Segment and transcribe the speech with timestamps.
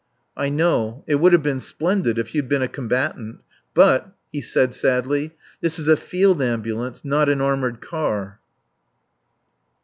[0.35, 3.41] "I know, it would have been splendid if you'd been a combatant.
[3.75, 8.39] But," he said sadly, "this is a field ambulance, not an armoured car."